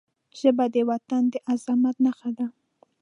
[0.39, 2.47] ژبه د وطن د عظمت نښه ده